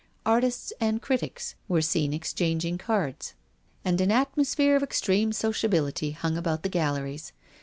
Artists 0.25 0.73
and 0.81 0.99
critics 0.99 1.53
were 1.67 1.83
seen 1.83 2.11
exchanging 2.11 2.79
cards, 2.79 3.35
and 3.85 4.01
an 4.01 4.09
atmos 4.09 4.55
phere 4.55 4.75
of 4.75 4.81
extreme 4.81 5.31
sociability 5.31 6.09
hung 6.09 6.37
about 6.37 6.63
the 6.63 6.69
galleries. 6.69 7.33